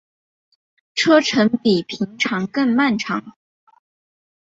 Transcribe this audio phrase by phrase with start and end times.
[0.95, 3.37] 车程比平常更漫长